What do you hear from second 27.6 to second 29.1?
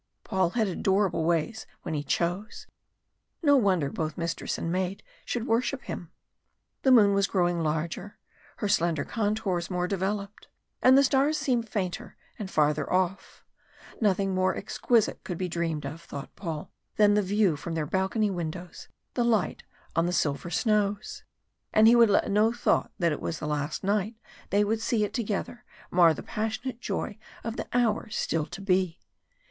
hours still to be.